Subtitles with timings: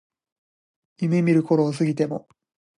[0.97, 2.27] 夢見る頃を過ぎても